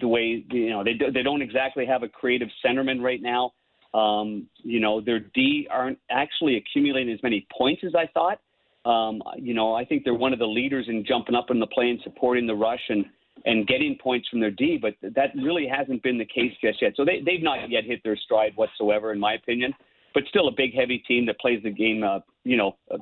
[0.00, 3.52] the way you know they do, they don't exactly have a creative centerman right now.
[3.94, 8.40] Um, you know, their D aren't actually accumulating as many points as I thought.
[8.88, 11.66] Um, you know, I think they're one of the leaders in jumping up in the
[11.66, 13.04] play and supporting the rush and
[13.44, 16.94] and getting points from their D, but that really hasn't been the case just yet.
[16.96, 19.74] So they they've not yet hit their stride whatsoever, in my opinion.
[20.14, 22.96] But still, a big, heavy team that plays the game, uh, you know, uh,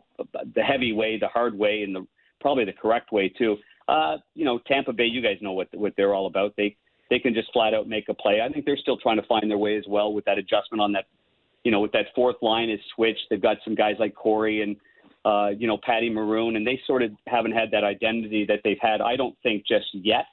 [0.55, 2.07] the heavy way, the hard way, and the
[2.41, 3.57] probably the correct way too.
[3.89, 6.55] Uh, you know, Tampa Bay, you guys know what what they're all about.
[6.57, 6.77] They
[7.11, 8.41] they can just flat out make a play.
[8.41, 10.93] I think they're still trying to find their way as well with that adjustment on
[10.93, 11.05] that,
[11.63, 13.23] you know, with that fourth line is switched.
[13.31, 14.77] They've got some guys like Corey and
[15.27, 18.79] uh, you know Patty Maroon, and they sort of haven't had that identity that they've
[18.81, 19.01] had.
[19.01, 20.27] I don't think just yet.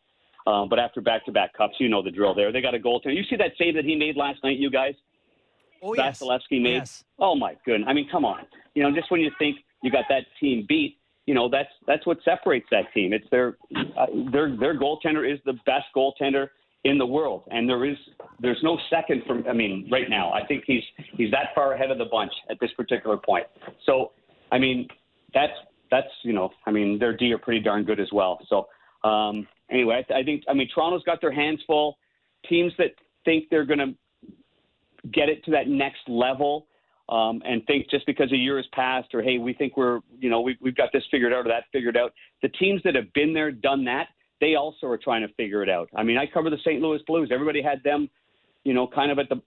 [0.45, 2.36] Um, but after back-to-back cups, you know the drill.
[2.36, 3.15] There, they got a goaltender.
[3.15, 4.93] You see that save that he made last night, you guys?
[5.82, 6.73] Oh yes, Vasilevskiy made.
[6.75, 7.03] Yes.
[7.17, 7.88] Oh my goodness!
[7.89, 8.45] I mean, come on.
[8.75, 12.06] You know, just when you think you got that team beat, you know that's that's
[12.06, 13.13] what separates that team.
[13.13, 13.58] It's their
[13.97, 16.49] uh, their their goaltender is the best goaltender
[16.84, 17.97] in the world, and there is
[18.39, 19.45] there's no second from.
[19.49, 20.84] I mean, right now, I think he's
[21.17, 23.45] he's that far ahead of the bunch at this particular point.
[23.86, 24.12] So,
[24.54, 24.88] I mean,
[25.34, 25.58] that's
[25.89, 28.39] that's you know, I mean, their D are pretty darn good as well.
[28.50, 28.68] So,
[29.10, 31.98] um, anyway, I, I think I mean Toronto's got their hands full.
[32.48, 32.92] Teams that
[33.26, 33.92] think they're going to
[35.12, 36.68] get it to that next level.
[37.10, 40.30] um, and think just because a year has passed or hey, we think we're you
[40.30, 42.13] know we, we've got this figured out or that figured out.
[42.42, 44.08] The teams that have been there, done that,
[44.39, 45.89] they also are trying to figure it out.
[45.96, 46.82] I mean, I cover the St.
[46.82, 47.30] Louis Blues.
[47.32, 48.10] Everybody had them,
[48.63, 49.42] you know, kind of at the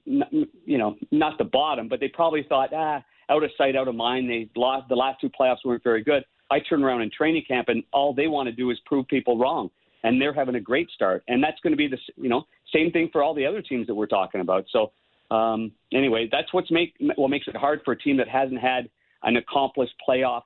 [0.64, 3.94] you know not the bottom, but they probably thought ah out of sight, out of
[3.94, 4.28] mind.
[4.28, 6.24] They lost the last two playoffs weren't very good.
[6.50, 9.38] I turn around in training camp and all they want to do is prove people
[9.38, 9.70] wrong.
[10.04, 11.24] And they're having a great start.
[11.26, 13.86] And that's going to be the you know same thing for all the other teams
[13.88, 14.66] that we're talking about.
[14.70, 14.92] So
[15.34, 18.88] um, anyway, that's what's make what makes it hard for a team that hasn't had
[19.22, 20.42] an accomplished playoff,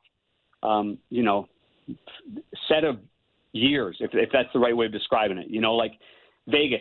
[0.62, 1.48] um, you know,
[2.68, 2.98] set of
[3.52, 5.48] years, if, if that's the right way of describing it.
[5.48, 5.92] You know, like
[6.48, 6.80] Vegas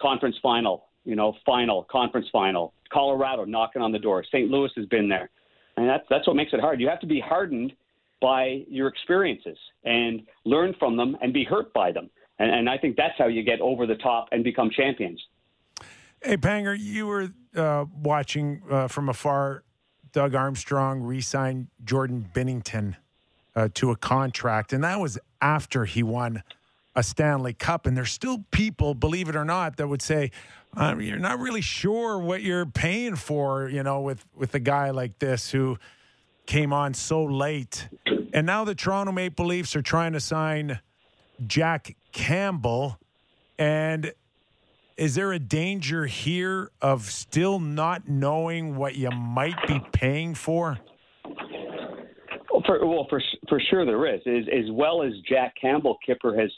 [0.00, 4.50] conference final, you know, final conference final, Colorado knocking on the door, St.
[4.50, 5.30] Louis has been there,
[5.76, 6.80] and that's that's what makes it hard.
[6.80, 7.72] You have to be hardened
[8.20, 12.78] by your experiences and learn from them and be hurt by them, and, and I
[12.78, 15.22] think that's how you get over the top and become champions.
[16.22, 19.62] Hey, Panger, you were uh, watching uh, from afar
[20.12, 22.96] Doug Armstrong re sign Jordan Binnington
[23.54, 26.42] uh, to a contract, and that was after he won
[26.96, 27.86] a Stanley Cup.
[27.86, 30.32] And there's still people, believe it or not, that would say,
[30.76, 34.90] uh, you're not really sure what you're paying for, you know, with, with a guy
[34.90, 35.78] like this who
[36.46, 37.88] came on so late.
[38.32, 40.80] And now the Toronto Maple Leafs are trying to sign
[41.46, 42.98] Jack Campbell.
[43.58, 44.12] And
[44.96, 50.78] is there a danger here of still not knowing what you might be paying for?
[51.24, 54.20] Well, for, well, for for sure there is.
[54.26, 56.50] As, as well as Jack Campbell, Kyper has,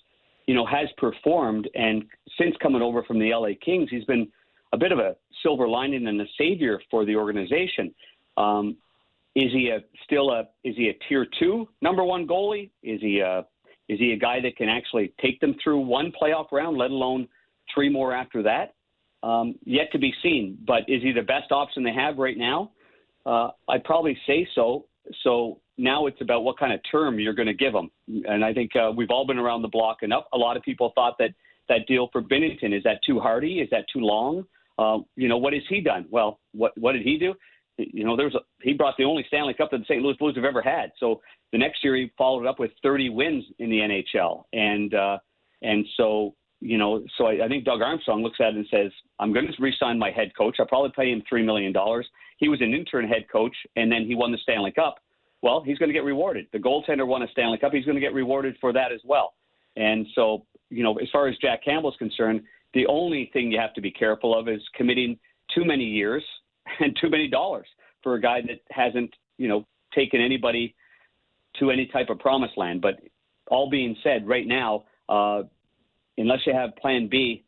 [0.49, 2.05] you know, has performed, and
[2.39, 4.27] since coming over from the LA Kings, he's been
[4.73, 7.95] a bit of a silver lining and a savior for the organization.
[8.39, 8.79] Um,
[9.35, 12.71] is he a still a is he a tier two number one goalie?
[12.83, 13.41] Is he a
[13.91, 17.29] is he a guy that can actually take them through one playoff round, let alone
[17.75, 18.75] three more after that.
[19.23, 20.57] Um, yet to be seen.
[20.67, 22.71] But is he the best option they have right now?
[23.27, 24.87] Uh, I'd probably say so.
[25.25, 27.91] So now it's about what kind of term you're going to give him.
[28.27, 30.25] And I think uh, we've all been around the block enough.
[30.33, 31.31] A lot of people thought that
[31.69, 33.61] that deal for Binnington is that too hardy?
[33.61, 34.45] Is that too long?
[34.79, 36.07] Uh, you know, what has he done?
[36.11, 37.35] Well, what what did he do?
[37.79, 40.03] You know, there's a, he brought the only Stanley Cup that the St.
[40.03, 40.91] Louis Blues have ever had.
[40.99, 41.21] So
[41.53, 45.19] the next year he followed up with 30 wins in the NHL, and uh,
[45.63, 48.91] and so you know, so I, I think Doug Armstrong looks at it and says,
[49.21, 50.57] I'm going to re-sign my head coach.
[50.59, 51.73] I'll probably pay him $3 million.
[52.39, 54.97] He was an intern head coach, and then he won the Stanley Cup.
[55.43, 56.47] Well, he's going to get rewarded.
[56.53, 57.73] The goaltender won a Stanley Cup.
[57.73, 59.35] He's going to get rewarded for that as well.
[59.77, 62.43] And so, you know, as far as Jack Campbell's concerned,
[62.75, 65.19] the only thing you have to be careful of is committing
[65.55, 66.25] too many years
[66.81, 67.67] and too many dollars
[68.03, 70.75] for a guy that hasn't, you know, taken anybody
[71.59, 72.81] to any type of promised land.
[72.81, 73.01] But
[73.49, 75.43] all being said, right now, uh,
[76.19, 77.45] unless you have Plan B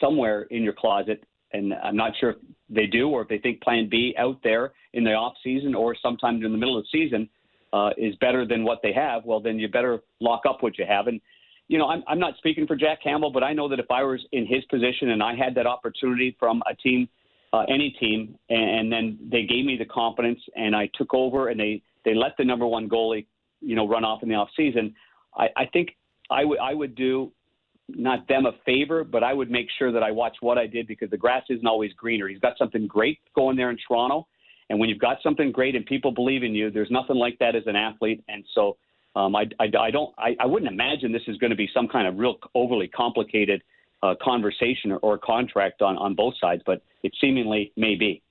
[0.00, 2.36] somewhere in your closet, and I'm not sure if
[2.70, 5.96] they do or if they think Plan B out there in the off season or
[6.00, 7.28] sometime in the middle of the season
[7.72, 9.24] uh, is better than what they have.
[9.24, 11.06] Well, then you better lock up what you have.
[11.06, 11.20] And
[11.68, 14.02] you know, I'm, I'm not speaking for Jack Campbell, but I know that if I
[14.02, 17.08] was in his position and I had that opportunity from a team,
[17.52, 21.48] uh, any team, and, and then they gave me the confidence and I took over
[21.48, 23.26] and they they let the number one goalie,
[23.60, 24.94] you know, run off in the off season.
[25.36, 25.90] I, I think
[26.30, 27.32] I would I would do
[27.88, 30.86] not them a favor, but I would make sure that I watch what I did
[30.86, 32.28] because the grass isn't always greener.
[32.28, 34.26] He's got something great going there in Toronto.
[34.70, 37.56] And when you've got something great and people believe in you, there's nothing like that
[37.56, 38.22] as an athlete.
[38.28, 38.76] And so
[39.16, 41.88] um, I, I, I don't, I, I wouldn't imagine this is going to be some
[41.88, 43.62] kind of real overly complicated
[44.02, 48.22] uh, conversation or, or contract on, on both sides, but it seemingly may be.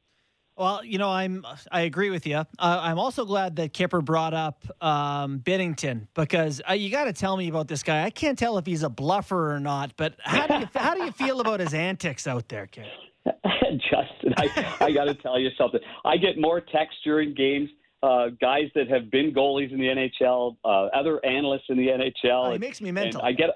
[0.58, 2.38] Well, you know, I'm I agree with you.
[2.38, 7.14] Uh, I'm also glad that Kyper brought up um, Binnington because uh, you got to
[7.14, 8.04] tell me about this guy.
[8.04, 11.04] I can't tell if he's a bluffer or not, but how do you how do
[11.04, 12.86] you feel about his antics out there, kid?
[13.72, 15.80] Justin, I, I got to tell you something.
[16.06, 17.70] I get more texts during games.
[18.02, 22.48] Uh, guys that have been goalies in the NHL, uh, other analysts in the NHL.
[22.48, 23.22] Oh, it makes me mental.
[23.22, 23.50] I get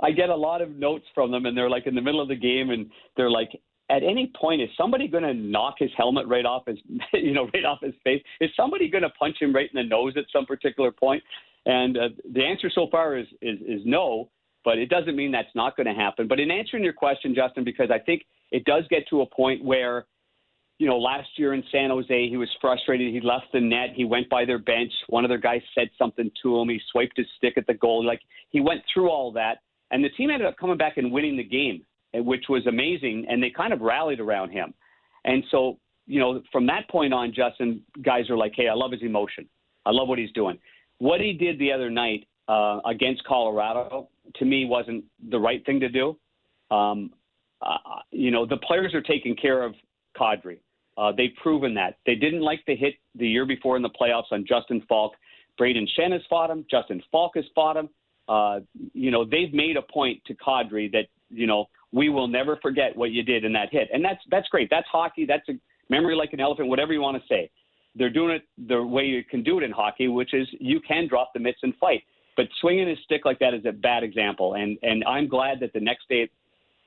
[0.00, 2.28] I get a lot of notes from them, and they're like in the middle of
[2.28, 3.50] the game, and they're like,
[3.90, 6.78] at any point is somebody going to knock his helmet right off his
[7.12, 8.22] you know right off his face?
[8.40, 11.22] Is somebody going to punch him right in the nose at some particular point?
[11.66, 14.30] And uh, the answer so far is, is is no
[14.64, 16.26] but it doesn't mean that's not going to happen.
[16.26, 19.64] But in answering your question justin because i think it does get to a point
[19.64, 20.06] where
[20.78, 23.14] you know last year in san jose he was frustrated.
[23.14, 23.90] He left the net.
[23.94, 24.92] He went by their bench.
[25.08, 26.68] One of their guys said something to him.
[26.68, 28.04] He swiped his stick at the goal.
[28.04, 28.20] Like
[28.50, 29.58] he went through all that.
[29.92, 31.84] And the team ended up coming back and winning the game
[32.20, 34.74] which was amazing, and they kind of rallied around him.
[35.24, 38.92] And so, you know, from that point on, Justin, guys are like, hey, I love
[38.92, 39.48] his emotion.
[39.84, 40.58] I love what he's doing.
[40.98, 45.80] What he did the other night uh, against Colorado, to me, wasn't the right thing
[45.80, 46.16] to do.
[46.70, 47.10] Um,
[47.60, 47.76] uh,
[48.10, 49.74] you know, the players are taking care of
[50.18, 50.58] Kadri.
[50.98, 51.98] Uh, they've proven that.
[52.06, 55.12] They didn't like the hit the year before in the playoffs on Justin Faulk.
[55.60, 56.64] Brayden Schenn has fought him.
[56.70, 57.88] Justin Faulk has fought him.
[58.28, 58.60] Uh,
[58.92, 61.66] you know, they've made a point to Kadri that, you know,
[61.96, 63.88] we will never forget what you did in that hit.
[63.90, 64.68] And that's that's great.
[64.70, 65.24] That's hockey.
[65.24, 65.54] That's a
[65.88, 67.50] memory like an elephant, whatever you want to say.
[67.94, 71.08] They're doing it the way you can do it in hockey, which is you can
[71.08, 72.02] drop the mitts and fight.
[72.36, 74.54] But swinging his stick like that is a bad example.
[74.54, 76.28] And and I'm glad that the next day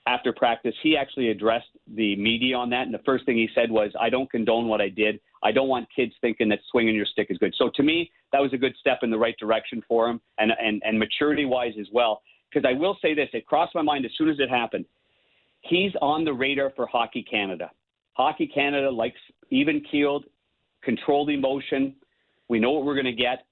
[0.06, 2.84] after practice, he actually addressed the media on that.
[2.84, 5.20] And the first thing he said was, I don't condone what I did.
[5.44, 7.54] I don't want kids thinking that swinging your stick is good.
[7.58, 10.52] So to me, that was a good step in the right direction for him and,
[10.60, 12.22] and, and maturity wise as well.
[12.52, 14.86] Because I will say this, it crossed my mind as soon as it happened.
[15.62, 17.72] He's on the radar for Hockey Canada.
[18.14, 20.26] Hockey Canada likes even keeled,
[20.84, 21.96] controlled emotion.
[22.48, 23.46] We know what we're going to get.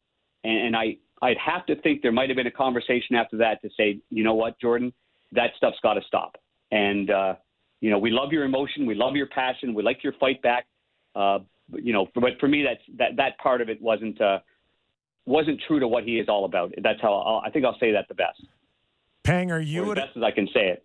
[0.43, 3.62] And, and I, I'd have to think there might have been a conversation after that
[3.62, 4.93] to say, you know what, Jordan,
[5.32, 6.38] that stuff's got to stop.
[6.72, 7.36] And uh,
[7.82, 10.66] you know, we love your emotion, we love your passion, we like your fight back.
[11.16, 11.39] Uh,
[11.74, 14.39] you know, but for me, that's that that part of it wasn't uh,
[15.26, 16.74] wasn't true to what he is all about.
[16.82, 18.41] That's how I'll, I think I'll say that the best.
[19.24, 20.78] Pang, are you or as best as I can say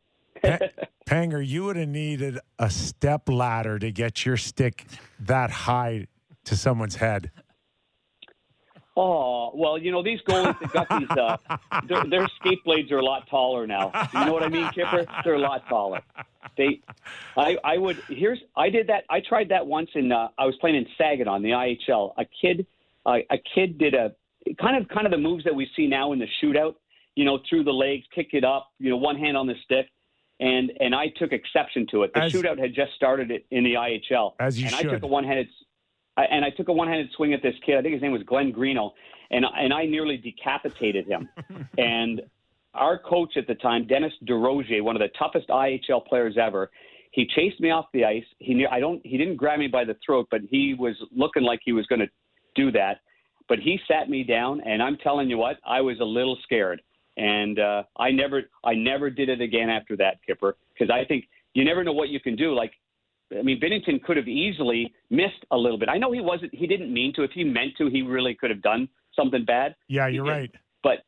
[0.44, 0.88] it.
[1.12, 4.86] Panger, you would have needed a step ladder to get your stick
[5.20, 6.06] that high
[6.46, 7.30] to someone's head.
[8.96, 11.10] Oh well, you know these goalies they've got these.
[11.10, 11.36] Uh,
[11.86, 13.90] their, their skate blades are a lot taller now.
[14.14, 15.06] You know what I mean, Kyper?
[15.22, 16.00] They're a lot taller.
[16.56, 16.80] They,
[17.36, 18.02] I, I would.
[18.08, 19.04] Here's I did that.
[19.10, 20.12] I tried that once in.
[20.12, 22.14] Uh, I was playing in Saginaw in the IHL.
[22.16, 22.66] A kid,
[23.04, 24.14] uh, a kid did a
[24.58, 26.76] kind of kind of the moves that we see now in the shootout.
[27.16, 28.70] You know, through the legs, kick it up.
[28.78, 29.88] You know, one hand on the stick.
[30.42, 32.12] And and I took exception to it.
[32.14, 34.86] The As- shootout had just started it in the IHL, As you and should.
[34.88, 35.48] I took a one-handed
[36.16, 37.78] and I took a one-handed swing at this kid.
[37.78, 38.90] I think his name was Glenn Greeno,
[39.30, 41.28] and and I nearly decapitated him.
[41.78, 42.22] and
[42.74, 46.70] our coach at the time, Dennis DeRozier, one of the toughest IHL players ever,
[47.12, 48.24] he chased me off the ice.
[48.38, 49.00] He knew I don't.
[49.04, 52.00] He didn't grab me by the throat, but he was looking like he was going
[52.00, 52.08] to
[52.56, 53.00] do that.
[53.48, 56.80] But he sat me down, and I'm telling you what, I was a little scared,
[57.16, 61.26] and uh, I never, I never did it again after that, Kyper, because I think
[61.54, 62.54] you never know what you can do.
[62.54, 62.72] Like
[63.38, 65.88] I mean, Binnington could have easily missed a little bit.
[65.88, 66.54] I know he wasn't.
[66.54, 67.22] He didn't mean to.
[67.22, 69.74] If he meant to, he really could have done something bad.
[69.88, 70.50] Yeah, you're right.
[70.82, 71.04] But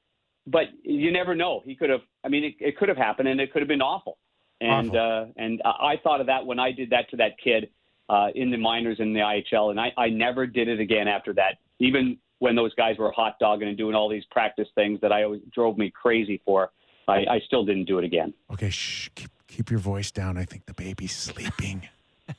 [0.47, 1.63] but you never know.
[1.65, 2.01] He could have.
[2.25, 4.19] I mean, it, it could have happened, and it could have been awful.
[4.61, 5.29] And Awful.
[5.29, 7.71] uh, and I I thought of that when I did that to that kid
[8.09, 11.33] uh, in the minors in the IHL, and I I never did it again after
[11.35, 11.59] that.
[11.81, 15.23] Even when those guys were hot dogging and doing all these practice things that I
[15.23, 16.71] always drove me crazy for,
[17.09, 18.35] I, I still didn't do it again.
[18.53, 19.09] Okay, shh.
[19.15, 20.37] Keep, keep your voice down.
[20.37, 21.89] I think the baby's sleeping.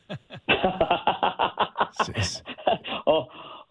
[3.08, 3.26] Oh,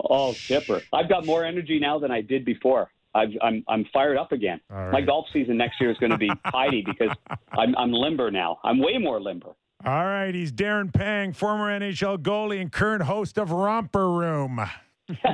[0.08, 0.80] oh, Chipper!
[0.92, 2.90] I've got more energy now than I did before.
[3.14, 4.60] I've, I'm I'm fired up again.
[4.70, 7.14] All My golf season next year is going to be tidy because
[7.52, 8.58] I'm I'm limber now.
[8.64, 9.50] I'm way more limber.
[9.84, 14.60] All right, he's Darren Pang, former NHL goalie and current host of Romper Room.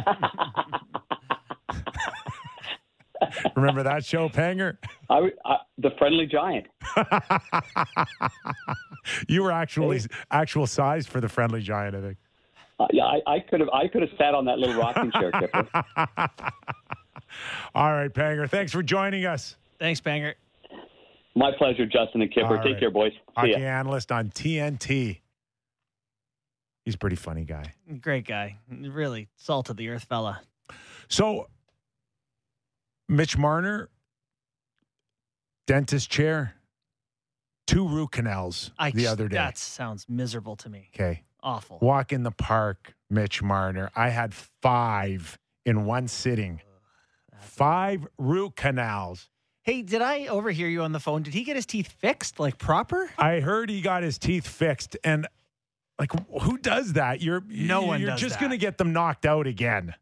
[3.54, 4.78] Remember that show, Panger?
[5.08, 6.66] I, I, the friendly giant.
[9.28, 10.00] You were actually
[10.30, 12.18] actual size for the friendly giant, I think.
[12.78, 15.30] Uh, yeah, I, I could have I could have sat on that little rocking chair,
[15.32, 15.84] Kyper.
[17.74, 18.48] All right, Panger.
[18.48, 19.56] Thanks for joining us.
[19.78, 20.34] Thanks, Panger.
[21.34, 22.50] My pleasure, Justin and Kyper.
[22.50, 22.80] All Take right.
[22.80, 23.12] care, boys.
[23.12, 23.58] See Hockey ya.
[23.58, 25.20] analyst on TNT.
[26.84, 27.74] He's a pretty funny guy.
[28.00, 28.58] Great guy.
[28.68, 30.40] Really salt of the earth fella.
[31.08, 31.48] So,
[33.08, 33.88] Mitch Marner,
[35.66, 36.54] dentist chair,
[37.66, 39.36] two root canals I the other day.
[39.36, 40.90] That sounds miserable to me.
[40.94, 41.22] Okay.
[41.42, 41.78] Awful.
[41.80, 43.90] Walk in the park, Mitch Marner.
[43.96, 46.60] I had five in one sitting.
[47.40, 49.30] Five root canals.
[49.62, 51.22] Hey, did I overhear you on the phone?
[51.22, 53.10] Did he get his teeth fixed like proper?
[53.18, 55.26] I heard he got his teeth fixed, and
[56.00, 57.20] like, who does that?
[57.22, 58.48] You're No one You're just that.
[58.48, 59.94] to get them knocked out again.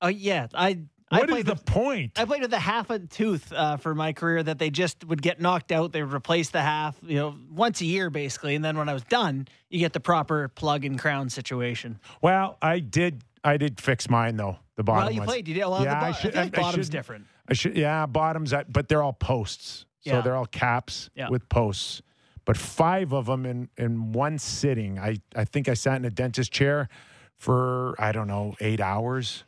[0.00, 0.80] Oh yeah, I
[1.10, 2.12] I What is played the with, point?
[2.18, 5.22] I played with a half a tooth uh, for my career that they just would
[5.22, 5.92] get knocked out.
[5.92, 8.92] They would replace the half, you know, once a year basically, and then when I
[8.92, 11.98] was done, you get the proper plug and crown situation.
[12.20, 13.22] well, I did.
[13.44, 14.58] I did fix mine though.
[14.76, 15.04] The bottom.
[15.04, 15.30] well, you ones.
[15.30, 15.48] played.
[15.48, 15.60] You did.
[15.64, 17.26] Well, Yeah, the bo- I I, should- feel like I- I bottom's should- different.
[17.48, 19.86] I should, yeah, bottoms, uh, but they're all posts.
[20.00, 20.20] So Yeah.
[20.20, 21.28] they're all caps Yeah.
[21.30, 22.02] with posts.
[22.46, 24.98] But five of them in, in one sitting.
[24.98, 26.88] I, I think I sat in a dentist chair
[27.36, 29.44] for, I don't know, eight hours.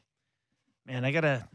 [0.84, 1.49] Man, I gotta.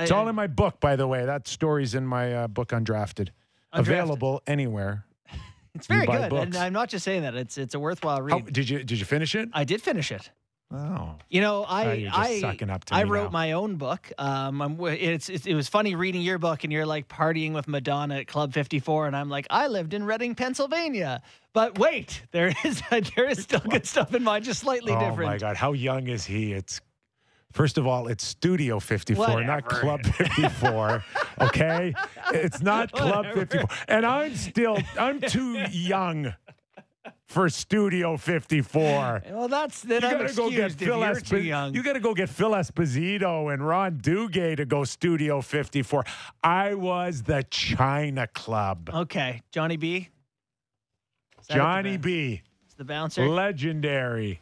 [0.00, 1.24] It's all in my book, by the way.
[1.24, 3.28] That story's in my uh, book, Undrafted.
[3.72, 3.78] Undrafted.
[3.78, 5.06] Available anywhere.
[5.74, 6.54] It's very good, and.
[6.54, 7.34] I'm not just saying that.
[7.34, 8.32] It's it's a worthwhile read.
[8.32, 9.48] How, did you did you finish it?
[9.54, 10.30] I did finish it.
[10.74, 11.16] Oh.
[11.28, 13.30] You know, Oh, I I sucking up to I wrote now.
[13.30, 14.10] my own book.
[14.18, 17.68] Um, I'm, it's, it's it was funny reading your book, and you're like partying with
[17.68, 21.22] Madonna at Club 54, and I'm like, I lived in Reading, Pennsylvania.
[21.52, 25.28] But wait, there is there is still good stuff in mine, just slightly oh different.
[25.30, 26.52] Oh my God, how young is he?
[26.52, 26.80] It's
[27.52, 31.04] first of all, it's Studio 54, not Club 54.
[31.42, 31.92] okay,
[32.32, 33.40] it's not Club Whatever.
[33.40, 36.32] 54, and I'm still I'm too young
[37.32, 39.22] for Studio 54.
[39.30, 41.74] Well, that's then You I'm gotta go get Phil young.
[41.74, 46.04] You gotta go get Phil Esposito and Ron Duguay to go Studio 54.
[46.44, 48.90] I was the China Club.
[48.92, 50.10] okay, Johnny B.
[51.48, 52.42] Johnny B.
[52.68, 53.26] is the bouncer.
[53.26, 54.38] Legendary.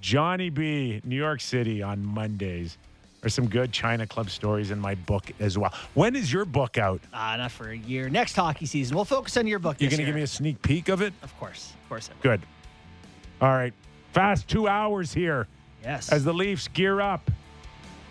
[0.00, 1.00] Johnny B.
[1.04, 2.76] New York City on Mondays.
[3.24, 5.72] There's some good China Club stories in my book as well.
[5.94, 7.00] When is your book out?
[7.14, 8.10] Ah, not for a year.
[8.10, 8.94] Next hockey season.
[8.94, 9.80] We'll focus on your book.
[9.80, 11.14] You're going to give me a sneak peek of it?
[11.22, 12.10] Of course, of course.
[12.20, 12.42] Good.
[13.40, 13.72] All right.
[14.12, 15.48] Fast two hours here
[15.82, 16.12] Yes.
[16.12, 17.30] as the Leafs gear up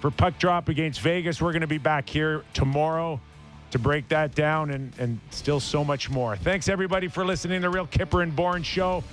[0.01, 1.39] for puck drop against Vegas.
[1.39, 3.21] We're going to be back here tomorrow
[3.69, 6.35] to break that down and, and still so much more.
[6.37, 9.03] Thanks, everybody, for listening to the Real Kyper and Bourne Show.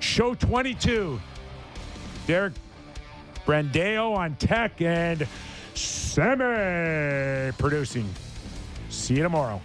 [0.00, 1.18] Show 22.
[2.26, 2.52] Derek
[3.46, 5.26] Brandeo on tech and
[5.74, 8.12] Sammy producing.
[8.90, 9.60] See you tomorrow.